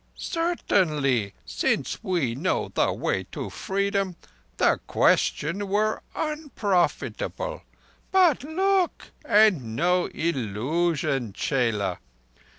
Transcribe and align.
Certainly, 0.15 1.35
since 1.45 2.03
we 2.03 2.33
know 2.33 2.71
the 2.73 2.91
way 2.91 3.25
to 3.33 3.51
Freedom, 3.51 4.15
the 4.57 4.79
question 4.87 5.67
were 5.67 6.01
unprofitable, 6.15 7.61
but—look, 8.11 9.11
and 9.23 9.75
know 9.75 10.07
illusion, 10.07 11.33
_chela! 11.33 11.99